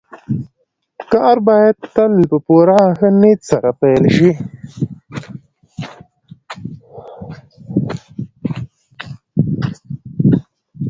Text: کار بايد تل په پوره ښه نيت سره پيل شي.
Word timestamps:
کار 1.11 1.37
بايد 1.47 1.77
تل 1.95 2.13
په 2.31 2.37
پوره 2.45 2.79
ښه 2.97 3.07
نيت 3.21 3.41
سره 3.51 3.69
پيل 3.79 4.03
شي. 4.15 4.31